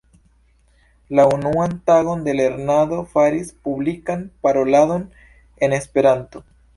La 1.17 1.25
unuan 1.31 1.75
tagon 1.89 2.23
de 2.27 2.33
lernado 2.37 3.01
faris 3.11 3.51
publikan 3.67 4.23
paroladon 4.47 5.05
en 5.67 5.73
Esperanto. 5.79 6.43